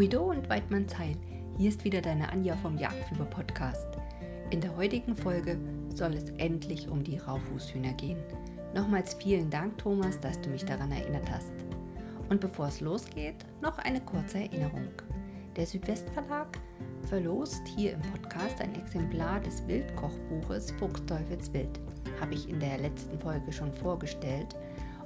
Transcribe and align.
Horido 0.00 0.30
und 0.30 0.48
Weidmannsheil. 0.48 1.14
Hier 1.58 1.68
ist 1.68 1.84
wieder 1.84 2.00
deine 2.00 2.32
Anja 2.32 2.56
vom 2.56 2.78
Jagdfieber 2.78 3.26
Podcast. 3.26 3.86
In 4.48 4.62
der 4.62 4.74
heutigen 4.74 5.14
Folge 5.14 5.58
soll 5.90 6.14
es 6.14 6.30
endlich 6.38 6.88
um 6.88 7.04
die 7.04 7.18
Raufußhühner 7.18 7.92
gehen. 7.92 8.16
Nochmals 8.74 9.12
vielen 9.12 9.50
Dank, 9.50 9.76
Thomas, 9.76 10.18
dass 10.18 10.40
du 10.40 10.48
mich 10.48 10.64
daran 10.64 10.90
erinnert 10.90 11.30
hast. 11.30 11.52
Und 12.30 12.40
bevor 12.40 12.68
es 12.68 12.80
losgeht, 12.80 13.44
noch 13.60 13.76
eine 13.76 14.00
kurze 14.00 14.38
Erinnerung. 14.38 14.88
Der 15.56 15.66
Südwestverlag 15.66 16.58
verlost 17.02 17.68
hier 17.76 17.92
im 17.92 18.00
Podcast 18.00 18.58
ein 18.62 18.74
Exemplar 18.76 19.38
des 19.40 19.68
Wildkochbuches 19.68 20.70
Fuchsteufels 20.78 21.52
Wild. 21.52 21.78
Habe 22.22 22.32
ich 22.32 22.48
in 22.48 22.58
der 22.58 22.78
letzten 22.78 23.18
Folge 23.18 23.52
schon 23.52 23.74
vorgestellt. 23.74 24.56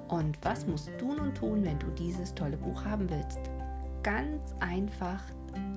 Und 0.06 0.38
was 0.42 0.68
musst 0.68 0.92
du 0.98 1.14
nun 1.14 1.34
tun, 1.34 1.64
wenn 1.64 1.80
du 1.80 1.88
dieses 1.98 2.32
tolle 2.32 2.56
Buch 2.56 2.84
haben 2.84 3.10
willst? 3.10 3.40
Ganz 4.04 4.54
einfach 4.60 5.20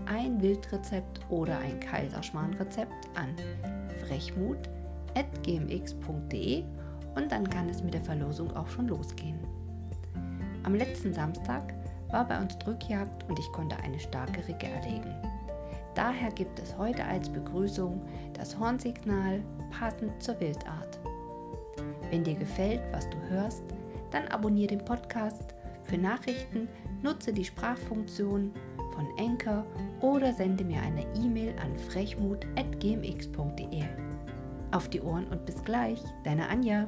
ein 0.06 0.40
Wildrezept 0.42 1.22
oder 1.30 1.58
ein 1.58 1.80
Kaiserschmarrnrezept 1.80 3.08
an 3.16 3.34
frechmut.gmx.de 4.06 6.64
und 7.16 7.32
dann 7.32 7.50
kann 7.50 7.68
es 7.70 7.82
mit 7.82 7.96
der 7.96 8.04
Verlosung 8.04 8.54
auch 8.56 8.68
schon 8.68 8.90
losgehen. 8.90 9.40
Am 10.64 10.76
letzten 10.76 11.14
Samstag 11.14 11.74
war 12.12 12.28
bei 12.28 12.40
uns 12.40 12.56
Drückjagd 12.60 13.28
und 13.30 13.40
ich 13.40 13.52
konnte 13.54 13.78
eine 13.78 14.00
starke 14.00 14.48
Ricke 14.48 14.68
erlegen. 14.68 15.16
Daher 15.96 16.30
gibt 16.32 16.60
es 16.60 16.78
heute 16.78 17.04
als 17.06 17.28
Begrüßung 17.30 18.06
das 18.34 18.60
Hornsignal 18.60 19.42
passend 19.72 20.22
zur 20.22 20.40
Wildart. 20.40 21.00
Wenn 22.12 22.24
dir 22.24 22.36
gefällt, 22.36 22.82
was 22.92 23.10
du 23.10 23.18
hörst, 23.30 23.64
dann 24.12 24.28
abonniere 24.28 24.76
den 24.76 24.86
Podcast. 24.86 25.56
Für 25.86 25.98
Nachrichten 25.98 26.68
nutze 27.02 27.34
die 27.34 27.46
Sprachfunktion 27.46 28.52
von 28.94 29.08
Anchor 29.20 29.66
oder 30.02 30.34
sende 30.34 30.64
mir 30.64 30.82
eine 30.82 31.04
E-Mail 31.16 31.54
an 31.62 31.78
frechmut.gmx.de. 31.78 33.84
Auf 34.72 34.90
die 34.90 35.02
Ohren 35.02 35.28
und 35.28 35.46
bis 35.46 35.64
gleich, 35.64 36.02
deine 36.24 36.50
Anja. 36.50 36.88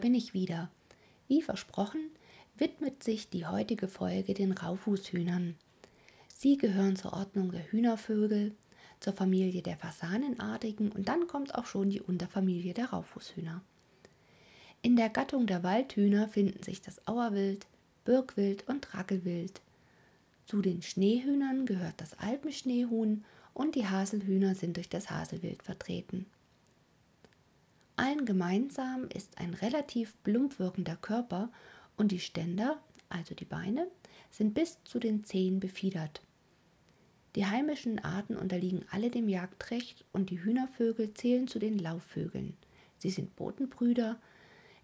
Bin 0.00 0.14
ich 0.14 0.34
wieder. 0.34 0.70
Wie 1.28 1.42
versprochen, 1.42 2.10
widmet 2.56 3.02
sich 3.02 3.30
die 3.30 3.46
heutige 3.46 3.88
Folge 3.88 4.34
den 4.34 4.52
Raufußhühnern. 4.52 5.56
Sie 6.28 6.56
gehören 6.56 6.96
zur 6.96 7.12
Ordnung 7.12 7.52
der 7.52 7.70
Hühnervögel, 7.70 8.54
zur 8.98 9.12
Familie 9.12 9.62
der 9.62 9.76
Fasanenartigen 9.76 10.92
und 10.92 11.08
dann 11.08 11.26
kommt 11.26 11.54
auch 11.54 11.66
schon 11.66 11.90
die 11.90 12.00
Unterfamilie 12.00 12.74
der 12.74 12.90
Raufußhühner. 12.90 13.62
In 14.82 14.96
der 14.96 15.10
Gattung 15.10 15.46
der 15.46 15.62
Waldhühner 15.62 16.28
finden 16.28 16.62
sich 16.62 16.80
das 16.80 17.06
Auerwild, 17.06 17.66
Birkwild 18.04 18.66
und 18.68 18.94
Rackelwild. 18.94 19.60
Zu 20.46 20.62
den 20.62 20.82
Schneehühnern 20.82 21.66
gehört 21.66 22.00
das 22.00 22.18
Alpenschneehuhn 22.18 23.24
und 23.54 23.74
die 23.74 23.86
Haselhühner 23.86 24.54
sind 24.54 24.76
durch 24.76 24.88
das 24.88 25.10
Haselwild 25.10 25.62
vertreten. 25.62 26.26
Allen 28.00 28.24
gemeinsam 28.24 29.08
ist 29.14 29.36
ein 29.36 29.52
relativ 29.52 30.14
plump 30.22 30.58
wirkender 30.58 30.96
Körper 30.96 31.50
und 31.98 32.12
die 32.12 32.18
Ständer, 32.18 32.80
also 33.10 33.34
die 33.34 33.44
Beine, 33.44 33.88
sind 34.30 34.54
bis 34.54 34.82
zu 34.84 34.98
den 34.98 35.22
Zehen 35.24 35.60
befiedert. 35.60 36.22
Die 37.36 37.44
heimischen 37.44 37.98
Arten 37.98 38.36
unterliegen 38.36 38.86
alle 38.90 39.10
dem 39.10 39.28
Jagdrecht 39.28 40.06
und 40.12 40.30
die 40.30 40.42
Hühnervögel 40.42 41.12
zählen 41.12 41.46
zu 41.46 41.58
den 41.58 41.78
Laufvögeln. 41.78 42.56
Sie 42.96 43.10
sind 43.10 43.36
Bodenbrüder. 43.36 44.18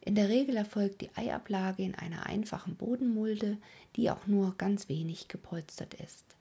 In 0.03 0.15
der 0.15 0.29
Regel 0.29 0.55
erfolgt 0.55 1.01
die 1.01 1.11
Eiablage 1.17 1.85
in 1.85 1.95
einer 1.95 2.27
einfachen 2.27 2.77
Bodenmulde, 2.77 3.57
die 3.97 4.11
auch 4.11 4.27
nur 4.27 4.59
ganz 4.59 4.91
wenig 4.91 5.29
gepolstert 5.29 5.95
ist. 5.95 6.36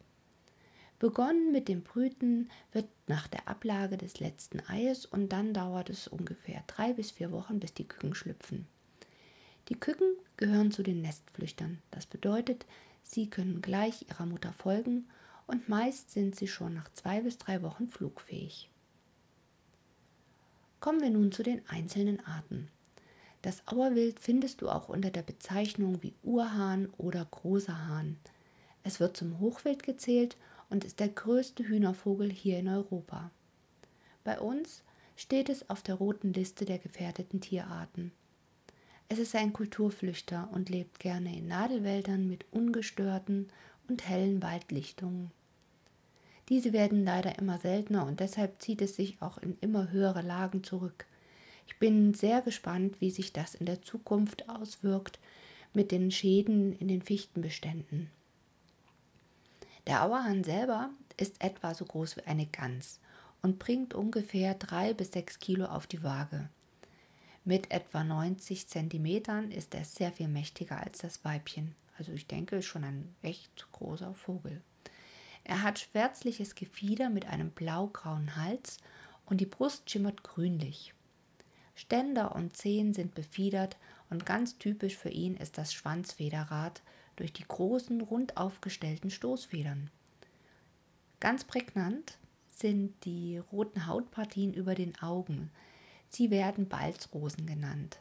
Begonnen 1.00 1.51
mit 1.51 1.67
dem 1.67 1.81
Brüten 1.81 2.50
wird 2.72 2.88
nach 3.07 3.28
der 3.28 3.47
Ablage 3.50 3.97
des 3.97 4.19
letzten 4.19 4.61
Eies 4.61 5.06
und 5.06 5.29
dann 5.29 5.53
dauert 5.53 5.89
es 5.89 6.07
ungefähr 6.07 6.63
drei 6.67 6.94
bis 6.94 7.11
vier 7.11 7.31
Wochen, 7.31 7.59
bis 7.59 7.73
die 7.73 7.88
Küken 7.88 8.16
schlüpfen. 8.16 8.66
Die 9.67 9.75
Küken 9.79 10.16
gehören 10.38 10.72
zu 10.72 10.83
den 10.83 11.01
Nestflüchtern. 11.01 11.81
Das 11.91 12.06
bedeutet, 12.06 12.66
sie 13.03 13.29
können 13.29 13.61
gleich 13.61 14.07
ihrer 14.07 14.25
Mutter 14.25 14.53
folgen 14.53 15.07
und 15.47 15.67
meist 15.67 16.11
sind 16.11 16.35
sie 16.35 16.47
schon 16.47 16.73
nach 16.73 16.91
zwei 16.94 17.22
bis 17.22 17.38
drei 17.38 17.62
Wochen 17.62 17.89
flugfähig. 17.89 18.69
Kommen 20.79 21.01
wir 21.01 21.09
nun 21.09 21.31
zu 21.31 21.44
den 21.44 21.67
einzelnen 21.67 22.25
Arten. 22.25 22.69
Das 23.41 23.67
Auerwild 23.67 24.19
findest 24.19 24.62
du 24.62 24.69
auch 24.69 24.88
unter 24.88 25.09
der 25.12 25.23
Bezeichnung 25.23 26.01
wie 26.01 26.16
Urhahn 26.23 26.89
oder 26.97 27.25
großer 27.25 27.88
Hahn. 27.88 28.17
Es 28.83 29.00
wird 29.00 29.17
zum 29.17 29.39
Hochwild 29.39 29.83
gezählt 29.83 30.38
und 30.70 30.84
ist 30.84 31.00
der 31.00 31.09
größte 31.09 31.68
Hühnervogel 31.68 32.31
hier 32.31 32.59
in 32.59 32.68
Europa. 32.68 33.31
Bei 34.24 34.40
uns 34.40 34.84
steht 35.16 35.50
es 35.50 35.70
auf 35.70 35.81
der 35.81 35.96
roten 35.96 36.34
Liste 36.34 36.66
der 36.66 36.80
gefährdeten 36.80 37.42
Tierarten. 37.42 38.12
Es 39.08 39.20
ist 39.20 39.36
ein 39.36 39.54
Kulturflüchter 39.54 40.50
und 40.52 40.70
lebt 40.70 41.00
gerne 41.00 41.38
in 41.38 41.48
Nadelwäldern 41.48 42.28
mit 42.28 42.46
ungestörten 42.52 43.48
und 43.88 44.08
hellen 44.08 44.42
Waldlichtungen. 44.42 45.31
Diese 46.50 46.74
werden 46.74 47.04
leider 47.04 47.38
immer 47.40 47.58
seltener 47.59 48.06
und 48.06 48.20
deshalb 48.20 48.62
zieht 48.62 48.81
es 48.81 48.96
sich 48.96 49.22
auch 49.22 49.38
in 49.38 49.58
immer 49.62 49.92
höhere 49.92 50.22
Lagen 50.22 50.64
zurück. 50.64 51.06
Ich 51.68 51.78
bin 51.80 52.14
sehr 52.14 52.42
gespannt, 52.42 53.02
wie 53.02 53.09
sich 53.12 53.34
das 53.34 53.56
in 53.56 53.66
der 53.66 53.81
Zukunft 53.81 54.50
auswirkt 54.50 55.20
mit 55.74 55.92
den 55.92 56.12
Schäden 56.12 56.74
in 56.74 56.88
den 56.88 57.02
Fichtenbeständen. 57.02 58.09
Der 59.88 60.03
Auerhahn 60.03 60.44
selber 60.44 60.90
ist 61.18 61.44
etwa 61.44 61.73
so 61.73 61.85
groß 61.85 62.18
wie 62.18 62.23
eine 62.23 62.47
Gans 62.47 63.00
und 63.41 63.59
bringt 63.59 63.94
ungefähr 63.94 64.56
drei 64.56 64.94
bis 64.94 65.12
sechs 65.12 65.40
Kilo 65.40 65.66
auf 65.66 65.85
die 65.85 66.03
Waage. 66.03 66.50
Mit 67.44 67.69
etwa 67.69 68.03
90 68.03 68.68
Zentimetern 68.68 69.51
ist 69.51 69.75
er 69.75 69.85
sehr 69.85 70.12
viel 70.12 70.28
mächtiger 70.28 70.81
als 70.81 70.97
das 70.97 71.24
Weibchen. 71.24 71.75
Also 71.97 72.12
ich 72.12 72.25
denke, 72.25 72.63
schon 72.63 72.84
ein 72.84 73.16
recht 73.24 73.68
großer 73.72 74.16
Vogel. 74.16 74.62
Er 75.44 75.62
hat 75.62 75.78
schwärzliches 75.78 76.56
Gefieder 76.56 77.12
mit 77.12 77.28
einem 77.28 77.51
blaugrauen 77.51 78.35
Hals 78.35 78.79
und 79.28 79.40
die 79.41 79.45
Brust 79.45 79.91
schimmert 79.91 80.24
grünlich. 80.24 80.95
Ständer 81.75 82.34
und 82.35 82.57
Zehen 82.57 82.95
sind 82.95 83.13
befiedert 83.13 83.78
und 84.09 84.25
ganz 84.25 84.57
typisch 84.57 84.95
für 84.95 85.09
ihn 85.09 85.35
ist 85.35 85.59
das 85.59 85.72
Schwanzfederrad, 85.74 86.81
durch 87.16 87.34
die 87.34 87.48
großen, 87.48 88.02
rund 88.02 88.38
aufgestellten 88.38 89.09
Stoßfedern. 89.09 89.90
Ganz 91.20 91.44
prägnant 91.44 92.18
sind 92.48 92.94
die 93.06 93.38
roten 93.52 93.88
Hautpartien 93.88 94.53
über 94.53 94.76
den 94.76 94.98
Augen. 95.02 95.52
Sie 96.08 96.30
werden 96.30 96.68
Balzrosen 96.68 97.46
genannt. 97.46 98.00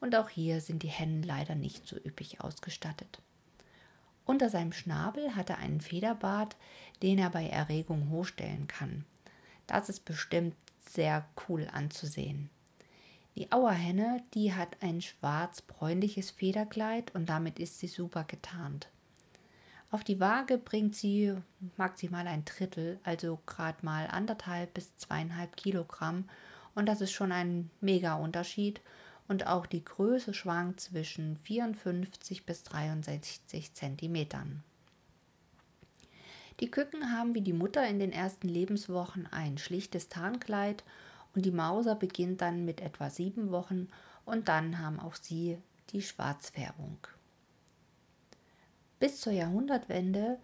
Und 0.00 0.14
auch 0.14 0.28
hier 0.28 0.60
sind 0.60 0.82
die 0.82 0.88
Hennen 0.88 1.22
leider 1.22 1.54
nicht 1.54 1.86
so 1.86 1.96
üppig 1.96 2.40
ausgestattet. 2.40 3.20
Unter 4.24 4.48
seinem 4.48 4.72
Schnabel 4.72 5.34
hat 5.34 5.50
er 5.50 5.58
einen 5.58 5.80
Federbart, 5.80 6.56
den 7.02 7.18
er 7.18 7.30
bei 7.30 7.48
Erregung 7.48 8.10
hochstellen 8.10 8.68
kann. 8.68 9.04
Das 9.66 9.88
ist 9.88 10.04
bestimmt 10.04 10.54
sehr 10.80 11.26
cool 11.48 11.68
anzusehen. 11.72 12.50
Die 13.36 13.52
Auerhenne, 13.52 14.22
die 14.34 14.54
hat 14.54 14.76
ein 14.80 15.00
schwarz-bräunliches 15.00 16.30
Federkleid 16.30 17.14
und 17.14 17.28
damit 17.28 17.58
ist 17.58 17.78
sie 17.78 17.88
super 17.88 18.24
getarnt. 18.24 18.88
Auf 19.90 20.04
die 20.04 20.20
Waage 20.20 20.58
bringt 20.58 20.94
sie 20.94 21.34
maximal 21.76 22.26
ein 22.26 22.44
Drittel, 22.44 23.00
also 23.02 23.40
gerade 23.46 23.84
mal 23.84 24.06
anderthalb 24.06 24.74
bis 24.74 24.96
zweieinhalb 24.96 25.56
Kilogramm 25.56 26.28
und 26.74 26.86
das 26.86 27.00
ist 27.00 27.12
schon 27.12 27.32
ein 27.32 27.70
mega 27.80 28.14
Unterschied 28.14 28.80
und 29.26 29.46
auch 29.46 29.66
die 29.66 29.84
Größe 29.84 30.34
schwankt 30.34 30.80
zwischen 30.80 31.36
54 31.38 32.46
bis 32.46 32.62
63 32.64 33.74
Zentimetern. 33.74 34.62
Die 36.60 36.70
Küken 36.70 37.12
haben 37.12 37.34
wie 37.34 37.40
die 37.40 37.52
Mutter 37.52 37.86
in 37.86 37.98
den 37.98 38.12
ersten 38.12 38.48
Lebenswochen 38.48 39.26
ein 39.32 39.56
schlichtes 39.56 40.08
Tarnkleid 40.08 40.84
und 41.34 41.44
die 41.44 41.52
Mauser 41.52 41.94
beginnt 41.94 42.40
dann 42.40 42.64
mit 42.64 42.80
etwa 42.80 43.10
sieben 43.10 43.50
Wochen 43.50 43.88
und 44.24 44.48
dann 44.48 44.78
haben 44.78 44.98
auch 45.00 45.14
sie 45.14 45.58
die 45.90 46.02
Schwarzfärbung. 46.02 46.98
Bis 48.98 49.20
zur 49.20 49.32
Jahrhundertwende 49.32 50.38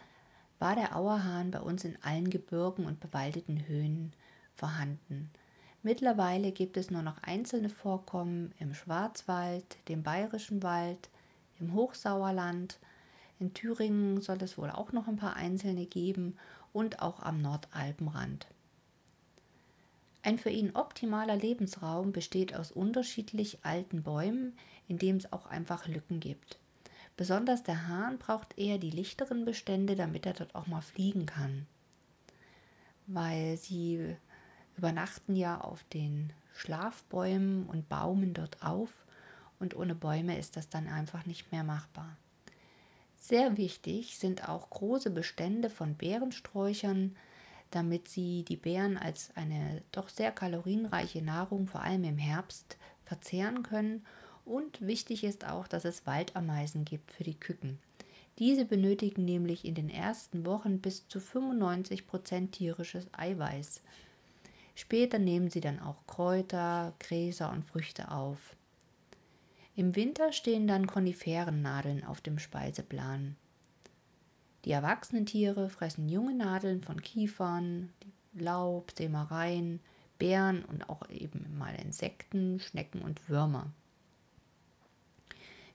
war 0.58 0.74
der 0.74 0.96
Auerhahn 0.96 1.50
bei 1.50 1.60
uns 1.60 1.84
in 1.84 2.02
allen 2.02 2.30
Gebirgen 2.30 2.86
und 2.86 3.00
bewaldeten 3.00 3.66
Höhen 3.66 4.12
vorhanden. 4.54 5.30
Mittlerweile 5.82 6.50
gibt 6.50 6.76
es 6.76 6.90
nur 6.90 7.02
noch 7.02 7.22
einzelne 7.22 7.68
Vorkommen 7.68 8.52
im 8.58 8.74
Schwarzwald, 8.74 9.76
dem 9.88 10.02
Bayerischen 10.02 10.62
Wald, 10.62 11.10
im 11.60 11.74
Hochsauerland. 11.74 12.78
In 13.38 13.54
Thüringen 13.54 14.20
soll 14.20 14.38
es 14.42 14.56
wohl 14.58 14.70
auch 14.70 14.92
noch 14.92 15.06
ein 15.06 15.16
paar 15.16 15.36
einzelne 15.36 15.86
geben 15.86 16.36
und 16.72 17.02
auch 17.02 17.20
am 17.20 17.40
Nordalpenrand. 17.40 18.46
Ein 20.26 20.38
für 20.38 20.50
ihn 20.50 20.74
optimaler 20.74 21.36
Lebensraum 21.36 22.10
besteht 22.10 22.52
aus 22.52 22.72
unterschiedlich 22.72 23.60
alten 23.62 24.02
Bäumen, 24.02 24.58
in 24.88 24.98
dem 24.98 25.18
es 25.18 25.32
auch 25.32 25.46
einfach 25.46 25.86
Lücken 25.86 26.18
gibt. 26.18 26.58
Besonders 27.16 27.62
der 27.62 27.86
Hahn 27.86 28.18
braucht 28.18 28.58
eher 28.58 28.78
die 28.78 28.90
lichteren 28.90 29.44
Bestände, 29.44 29.94
damit 29.94 30.26
er 30.26 30.32
dort 30.32 30.56
auch 30.56 30.66
mal 30.66 30.80
fliegen 30.80 31.26
kann. 31.26 31.68
Weil 33.06 33.56
sie 33.56 34.16
übernachten 34.76 35.36
ja 35.36 35.60
auf 35.60 35.84
den 35.84 36.32
Schlafbäumen 36.56 37.64
und 37.66 37.88
baumen 37.88 38.34
dort 38.34 38.64
auf 38.64 38.90
und 39.60 39.76
ohne 39.76 39.94
Bäume 39.94 40.36
ist 40.36 40.56
das 40.56 40.68
dann 40.68 40.88
einfach 40.88 41.24
nicht 41.24 41.52
mehr 41.52 41.62
machbar. 41.62 42.16
Sehr 43.16 43.56
wichtig 43.56 44.18
sind 44.18 44.48
auch 44.48 44.70
große 44.70 45.10
Bestände 45.10 45.70
von 45.70 45.94
Beerensträuchern, 45.94 47.14
damit 47.70 48.08
sie 48.08 48.44
die 48.44 48.56
Beeren 48.56 48.96
als 48.96 49.30
eine 49.34 49.82
doch 49.92 50.08
sehr 50.08 50.32
kalorienreiche 50.32 51.22
Nahrung 51.22 51.66
vor 51.66 51.82
allem 51.82 52.04
im 52.04 52.18
Herbst 52.18 52.76
verzehren 53.04 53.62
können. 53.62 54.04
Und 54.44 54.80
wichtig 54.80 55.24
ist 55.24 55.44
auch, 55.46 55.66
dass 55.66 55.84
es 55.84 56.06
Waldameisen 56.06 56.84
gibt 56.84 57.12
für 57.12 57.24
die 57.24 57.38
Küken. 57.38 57.78
Diese 58.38 58.64
benötigen 58.66 59.24
nämlich 59.24 59.64
in 59.64 59.74
den 59.74 59.88
ersten 59.88 60.44
Wochen 60.44 60.80
bis 60.80 61.08
zu 61.08 61.20
95 61.20 62.06
Prozent 62.06 62.52
tierisches 62.52 63.08
Eiweiß. 63.12 63.82
Später 64.74 65.18
nehmen 65.18 65.48
sie 65.48 65.60
dann 65.60 65.80
auch 65.80 66.06
Kräuter, 66.06 66.92
Gräser 66.98 67.50
und 67.50 67.64
Früchte 67.64 68.10
auf. 68.10 68.54
Im 69.74 69.96
Winter 69.96 70.32
stehen 70.32 70.66
dann 70.66 70.86
Koniferennadeln 70.86 72.04
auf 72.04 72.20
dem 72.20 72.38
Speiseplan. 72.38 73.36
Die 74.66 74.72
erwachsenen 74.72 75.26
Tiere 75.26 75.70
fressen 75.70 76.08
junge 76.08 76.34
Nadeln 76.34 76.82
von 76.82 77.00
Kiefern, 77.00 77.92
Laub, 78.34 78.90
Sämereien, 78.98 79.78
Beeren 80.18 80.64
und 80.64 80.90
auch 80.90 81.08
eben 81.08 81.56
mal 81.56 81.76
Insekten, 81.76 82.58
Schnecken 82.58 83.00
und 83.02 83.28
Würmer. 83.28 83.70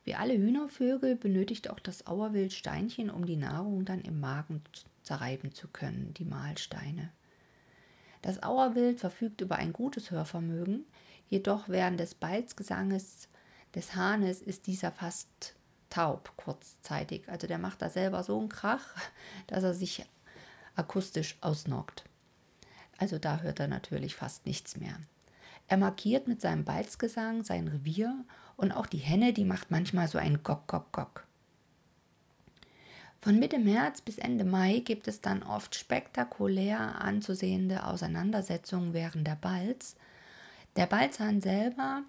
Wie 0.03 0.13
alle 0.15 0.37
Hühnervögel 0.37 1.15
benötigt 1.15 1.69
auch 1.69 1.79
das 1.79 2.05
Auerwild 2.05 2.51
Steinchen, 2.51 3.09
um 3.09 3.25
die 3.25 3.37
Nahrung 3.37 3.85
dann 3.85 4.01
im 4.01 4.19
Magen 4.19 4.61
zerreiben 5.03 5.53
zu 5.53 5.69
können, 5.69 6.13
die 6.15 6.25
Mahlsteine. 6.25 7.11
Das 8.21 8.43
Auerwild 8.43 8.99
verfügt 8.99 9.39
über 9.39 9.55
ein 9.55 9.71
gutes 9.71 10.11
Hörvermögen, 10.11 10.83
jedoch 11.29 11.69
während 11.69 11.97
des 11.97 12.13
Balzgesanges 12.13 13.29
des 13.73 13.95
Hahnes 13.95 14.41
ist 14.41 14.67
dieser 14.67 14.91
fast 14.91 15.55
taub 15.91 16.33
kurzzeitig. 16.37 17.29
Also 17.29 17.45
der 17.45 17.59
macht 17.59 17.83
da 17.83 17.89
selber 17.89 18.23
so 18.23 18.39
einen 18.39 18.49
Krach, 18.49 18.85
dass 19.47 19.63
er 19.63 19.75
sich 19.75 20.03
akustisch 20.75 21.37
ausnockt. 21.41 22.03
Also 22.97 23.19
da 23.19 23.39
hört 23.41 23.59
er 23.59 23.67
natürlich 23.67 24.15
fast 24.15 24.47
nichts 24.47 24.77
mehr. 24.77 24.95
Er 25.67 25.77
markiert 25.77 26.27
mit 26.27 26.41
seinem 26.41 26.65
Balzgesang 26.65 27.43
sein 27.43 27.67
Revier 27.67 28.25
und 28.57 28.71
auch 28.71 28.87
die 28.87 28.97
Henne, 28.97 29.33
die 29.33 29.45
macht 29.45 29.71
manchmal 29.71 30.07
so 30.07 30.17
ein 30.17 30.43
Gock, 30.43 30.67
Gock, 30.67 30.91
Gock. 30.91 31.25
Von 33.21 33.39
Mitte 33.39 33.59
März 33.59 34.01
bis 34.01 34.17
Ende 34.17 34.43
Mai 34.43 34.79
gibt 34.79 35.07
es 35.07 35.21
dann 35.21 35.43
oft 35.43 35.75
spektakulär 35.75 36.99
anzusehende 37.01 37.85
Auseinandersetzungen 37.85 38.93
während 38.93 39.27
der 39.27 39.35
Balz. 39.35 39.95
Der 40.75 40.87
Balzhahn 40.87 41.39
selber 41.39 42.03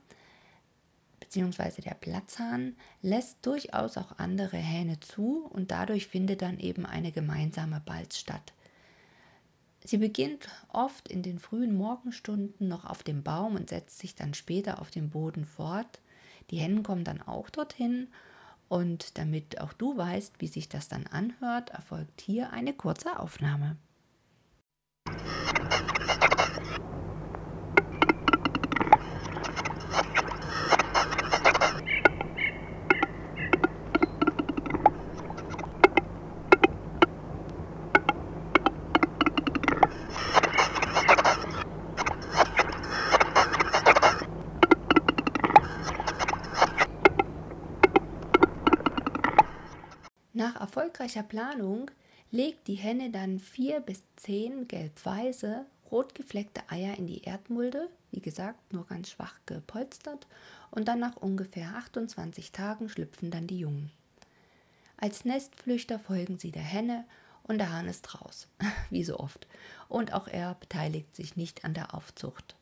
bzw. 1.32 1.82
der 1.82 1.94
Platzhahn 1.94 2.76
lässt 3.00 3.44
durchaus 3.46 3.96
auch 3.96 4.18
andere 4.18 4.56
Hähne 4.56 5.00
zu 5.00 5.46
und 5.50 5.70
dadurch 5.70 6.06
findet 6.06 6.42
dann 6.42 6.58
eben 6.58 6.86
eine 6.86 7.12
gemeinsame 7.12 7.80
Balz 7.84 8.18
statt. 8.18 8.52
Sie 9.84 9.96
beginnt 9.98 10.48
oft 10.72 11.08
in 11.08 11.22
den 11.22 11.38
frühen 11.38 11.74
Morgenstunden 11.74 12.68
noch 12.68 12.84
auf 12.84 13.02
dem 13.02 13.22
Baum 13.22 13.56
und 13.56 13.70
setzt 13.70 13.98
sich 13.98 14.14
dann 14.14 14.34
später 14.34 14.80
auf 14.80 14.90
dem 14.90 15.10
Boden 15.10 15.44
fort. 15.44 16.00
Die 16.50 16.58
Hennen 16.58 16.82
kommen 16.82 17.04
dann 17.04 17.20
auch 17.20 17.50
dorthin 17.50 18.08
und 18.68 19.18
damit 19.18 19.60
auch 19.60 19.72
du 19.72 19.96
weißt, 19.96 20.34
wie 20.38 20.46
sich 20.46 20.68
das 20.68 20.88
dann 20.88 21.06
anhört, 21.08 21.70
erfolgt 21.70 22.20
hier 22.20 22.52
eine 22.52 22.72
kurze 22.74 23.18
Aufnahme. 23.18 23.76
Nach 50.34 50.56
erfolgreicher 50.56 51.22
Planung 51.22 51.90
legt 52.30 52.66
die 52.66 52.74
Henne 52.74 53.10
dann 53.10 53.38
vier 53.38 53.80
bis 53.80 54.02
zehn 54.16 54.66
gelb-weiße, 54.66 55.66
rot 55.90 56.14
gefleckte 56.14 56.62
Eier 56.68 56.96
in 56.96 57.06
die 57.06 57.22
Erdmulde, 57.22 57.90
wie 58.10 58.20
gesagt, 58.20 58.72
nur 58.72 58.86
ganz 58.86 59.10
schwach 59.10 59.34
gepolstert, 59.44 60.26
und 60.70 60.88
dann 60.88 61.00
nach 61.00 61.16
ungefähr 61.16 61.74
28 61.76 62.50
Tagen 62.50 62.88
schlüpfen 62.88 63.30
dann 63.30 63.46
die 63.46 63.58
Jungen. 63.58 63.90
Als 64.96 65.26
Nestflüchter 65.26 65.98
folgen 65.98 66.38
sie 66.38 66.50
der 66.50 66.62
Henne 66.62 67.04
und 67.42 67.58
der 67.58 67.70
Hahn 67.70 67.86
ist 67.86 68.14
raus, 68.18 68.48
wie 68.90 69.04
so 69.04 69.18
oft, 69.18 69.46
und 69.88 70.14
auch 70.14 70.28
er 70.28 70.54
beteiligt 70.54 71.14
sich 71.14 71.36
nicht 71.36 71.66
an 71.66 71.74
der 71.74 71.94
Aufzucht. 71.94 72.56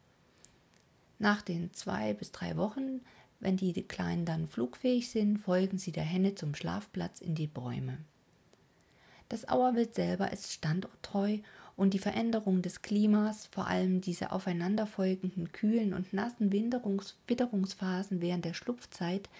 Nach 1.20 1.42
den 1.42 1.72
zwei 1.72 2.14
bis 2.14 2.32
drei 2.32 2.56
Wochen 2.56 3.02
wenn 3.40 3.56
die 3.56 3.72
Kleinen 3.82 4.24
dann 4.24 4.46
flugfähig 4.46 5.10
sind, 5.10 5.38
folgen 5.38 5.78
sie 5.78 5.92
der 5.92 6.04
Henne 6.04 6.34
zum 6.34 6.54
Schlafplatz 6.54 7.20
in 7.20 7.34
die 7.34 7.46
Bäume. 7.46 7.98
Das 9.30 9.48
Auerwild 9.48 9.94
selber 9.94 10.32
ist 10.32 10.52
standorttreu 10.52 11.38
und 11.76 11.94
die 11.94 11.98
Veränderung 11.98 12.60
des 12.60 12.82
Klimas, 12.82 13.46
vor 13.46 13.66
allem 13.66 14.02
diese 14.02 14.32
aufeinanderfolgenden 14.32 15.52
kühlen 15.52 15.94
und 15.94 16.12
nassen 16.12 16.52
Winterungs 16.52 17.16
Witterungsphasen 17.26 18.20
während 18.20 18.44
der 18.44 18.54
Schlupfzeit, 18.54 19.30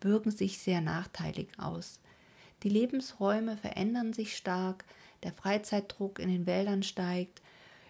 wirken 0.00 0.30
sich 0.30 0.58
sehr 0.58 0.80
nachteilig 0.80 1.48
aus. 1.58 2.00
Die 2.62 2.70
Lebensräume 2.70 3.56
verändern 3.56 4.12
sich 4.12 4.36
stark, 4.36 4.84
der 5.22 5.32
Freizeitdruck 5.32 6.18
in 6.18 6.30
den 6.30 6.46
Wäldern 6.46 6.82
steigt, 6.82 7.42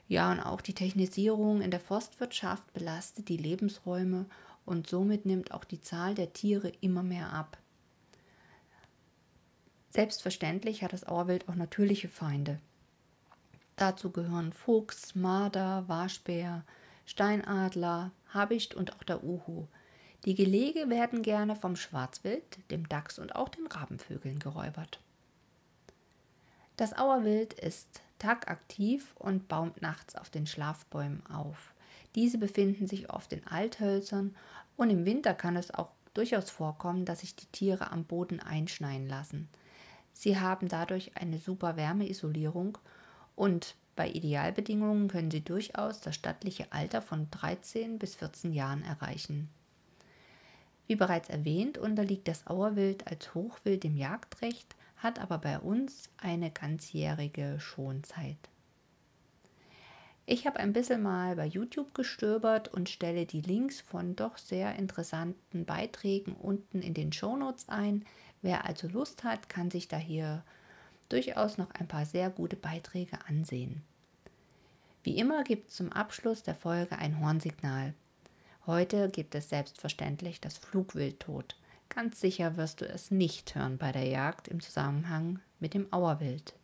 ja 0.08 0.32
und 0.32 0.40
auch 0.40 0.60
die 0.60 0.74
Technisierung 0.74 1.60
in 1.60 1.70
der 1.70 1.78
Forstwirtschaft 1.78 2.72
belastet 2.72 3.28
die 3.28 3.36
Lebensräume 3.36 4.26
und 4.70 4.88
somit 4.88 5.26
nimmt 5.26 5.52
auch 5.52 5.64
die 5.64 5.80
Zahl 5.80 6.14
der 6.14 6.32
Tiere 6.32 6.68
immer 6.80 7.02
mehr 7.02 7.32
ab. 7.32 7.58
Selbstverständlich 9.90 10.84
hat 10.84 10.92
das 10.92 11.06
Auerwild 11.06 11.48
auch 11.48 11.56
natürliche 11.56 12.08
Feinde. 12.08 12.60
Dazu 13.74 14.12
gehören 14.12 14.52
Fuchs, 14.52 15.16
Marder, 15.16 15.88
Waschbär, 15.88 16.64
Steinadler, 17.04 18.12
Habicht 18.32 18.76
und 18.76 18.94
auch 18.94 19.02
der 19.02 19.24
Uhu. 19.24 19.66
Die 20.24 20.36
Gelege 20.36 20.88
werden 20.88 21.22
gerne 21.22 21.56
vom 21.56 21.74
Schwarzwild, 21.74 22.70
dem 22.70 22.88
Dachs 22.88 23.18
und 23.18 23.34
auch 23.34 23.48
den 23.48 23.66
Rabenvögeln 23.66 24.38
geräubert. 24.38 25.00
Das 26.76 26.96
Auerwild 26.96 27.54
ist 27.54 28.02
tagaktiv 28.20 29.16
und 29.18 29.48
baumt 29.48 29.82
nachts 29.82 30.14
auf 30.14 30.30
den 30.30 30.46
Schlafbäumen 30.46 31.26
auf. 31.26 31.74
Diese 32.14 32.38
befinden 32.38 32.86
sich 32.86 33.10
oft 33.10 33.32
in 33.32 33.46
Althölzern 33.46 34.34
und 34.76 34.90
im 34.90 35.04
Winter 35.04 35.34
kann 35.34 35.56
es 35.56 35.72
auch 35.72 35.90
durchaus 36.14 36.50
vorkommen, 36.50 37.04
dass 37.04 37.20
sich 37.20 37.36
die 37.36 37.46
Tiere 37.46 37.92
am 37.92 38.04
Boden 38.04 38.40
einschneien 38.40 39.08
lassen. 39.08 39.48
Sie 40.12 40.38
haben 40.38 40.68
dadurch 40.68 41.16
eine 41.16 41.38
super 41.38 41.76
Wärmeisolierung 41.76 42.78
und 43.36 43.74
bei 43.96 44.10
Idealbedingungen 44.10 45.08
können 45.08 45.30
sie 45.30 45.42
durchaus 45.42 46.00
das 46.00 46.14
stattliche 46.14 46.72
Alter 46.72 47.00
von 47.02 47.30
13 47.30 47.98
bis 47.98 48.16
14 48.16 48.52
Jahren 48.52 48.82
erreichen. 48.82 49.48
Wie 50.86 50.96
bereits 50.96 51.28
erwähnt, 51.28 51.78
unterliegt 51.78 52.26
das 52.26 52.46
Auerwild 52.48 53.06
als 53.06 53.34
Hochwild 53.34 53.84
dem 53.84 53.96
Jagdrecht, 53.96 54.74
hat 54.96 55.20
aber 55.20 55.38
bei 55.38 55.58
uns 55.58 56.10
eine 56.18 56.50
ganzjährige 56.50 57.60
Schonzeit. 57.60 58.49
Ich 60.26 60.46
habe 60.46 60.60
ein 60.60 60.72
bisschen 60.72 61.02
mal 61.02 61.36
bei 61.36 61.46
YouTube 61.46 61.94
gestöbert 61.94 62.68
und 62.68 62.88
stelle 62.88 63.26
die 63.26 63.40
Links 63.40 63.80
von 63.80 64.14
doch 64.14 64.38
sehr 64.38 64.76
interessanten 64.76 65.64
Beiträgen 65.64 66.34
unten 66.34 66.82
in 66.82 66.94
den 66.94 67.12
Shownotes 67.12 67.68
ein. 67.68 68.04
Wer 68.42 68.64
also 68.64 68.86
Lust 68.88 69.24
hat, 69.24 69.48
kann 69.48 69.70
sich 69.70 69.88
da 69.88 69.96
hier 69.96 70.44
durchaus 71.08 71.58
noch 71.58 71.70
ein 71.72 71.88
paar 71.88 72.06
sehr 72.06 72.30
gute 72.30 72.56
Beiträge 72.56 73.18
ansehen. 73.26 73.82
Wie 75.02 75.18
immer 75.18 75.44
gibt 75.44 75.70
es 75.70 75.76
zum 75.76 75.90
Abschluss 75.92 76.42
der 76.42 76.54
Folge 76.54 76.98
ein 76.98 77.20
Hornsignal. 77.20 77.94
Heute 78.66 79.08
gibt 79.08 79.34
es 79.34 79.48
selbstverständlich 79.48 80.40
das 80.40 80.58
Flugwildtot. 80.58 81.56
Ganz 81.88 82.20
sicher 82.20 82.56
wirst 82.56 82.82
du 82.82 82.88
es 82.88 83.10
nicht 83.10 83.54
hören 83.54 83.78
bei 83.78 83.90
der 83.90 84.06
Jagd 84.06 84.46
im 84.46 84.60
Zusammenhang 84.60 85.40
mit 85.58 85.74
dem 85.74 85.92
Auerwild. 85.92 86.54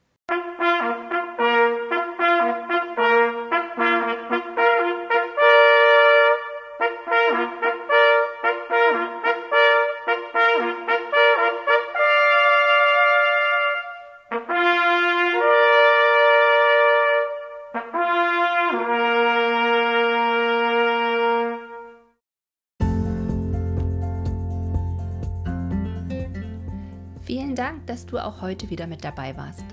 Dass 27.87 28.07
du 28.07 28.19
auch 28.19 28.43
heute 28.43 28.71
wieder 28.71 28.87
mit 28.87 29.02
dabei 29.05 29.37
warst. 29.37 29.64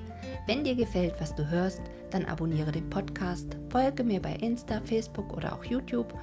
Wenn 0.47 0.63
dir 0.63 0.75
gefällt, 0.75 1.13
was 1.19 1.35
du 1.35 1.47
hörst, 1.49 1.81
dann 2.11 2.25
abonniere 2.25 2.71
den 2.71 2.89
Podcast, 2.89 3.57
folge 3.69 4.03
mir 4.03 4.21
bei 4.21 4.33
Insta, 4.35 4.81
Facebook 4.81 5.35
oder 5.35 5.53
auch 5.53 5.63
YouTube 5.63 6.13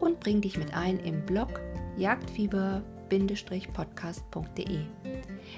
und 0.00 0.20
bring 0.20 0.40
dich 0.40 0.58
mit 0.58 0.74
ein 0.74 0.98
im 1.00 1.24
Blog 1.24 1.60
jagdfieber-podcast.de. 1.96 4.80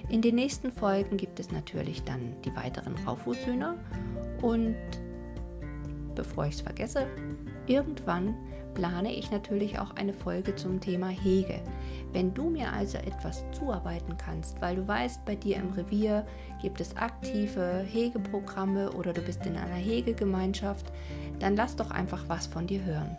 In 0.09 0.23
den 0.23 0.35
nächsten 0.35 0.73
Folgen 0.73 1.17
gibt 1.17 1.41
es 1.41 1.51
natürlich 1.51 2.03
dann 2.03 2.37
die 2.45 2.55
weiteren 2.55 2.95
Raufußhühner 3.07 3.79
und 4.43 4.77
bevor 6.15 6.45
ich 6.47 6.57
es 6.57 6.61
vergesse, 6.61 7.07
irgendwann 7.67 8.37
plane 8.75 9.13
ich 9.13 9.31
natürlich 9.31 9.79
auch 9.79 9.97
eine 9.97 10.13
Folge 10.13 10.55
zum 10.57 10.81
Thema 10.81 11.09
Hege. 11.09 11.61
Wenn 12.13 12.35
du 12.35 12.51
mir 12.51 12.73
also 12.73 12.99
etwas 12.99 13.45
zuarbeiten 13.53 14.17
kannst, 14.17 14.61
weil 14.61 14.77
du 14.77 14.87
weißt, 14.87 15.25
bei 15.25 15.37
dir 15.37 15.57
im 15.57 15.73
Revier 15.73 16.27
gibt 16.61 16.81
es 16.81 16.97
aktive 16.97 17.85
Hegeprogramme 17.87 18.93
oder 18.93 19.13
du 19.13 19.21
bist 19.21 19.47
in 19.47 19.57
einer 19.57 19.75
Hegegemeinschaft, 19.75 20.93
dann 21.39 21.57
lass 21.57 21.77
doch 21.77 21.91
einfach 21.91 22.25
was 22.29 22.47
von 22.47 22.67
dir 22.67 22.85
hören. 22.85 23.17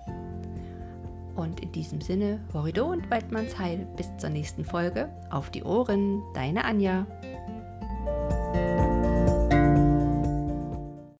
Und 1.36 1.60
in 1.60 1.72
diesem 1.74 2.00
Sinne, 2.00 2.40
Horrido 2.54 2.86
und 2.90 3.10
Waldmanns 3.12 3.60
Heil, 3.60 3.86
bis 3.98 4.16
zur 4.18 4.30
nächsten 4.30 4.64
Folge. 4.64 5.10
Auf 5.30 5.50
die 5.50 5.64
Ohren, 5.64 6.22
deine 6.34 6.64
Anja. 6.64 7.06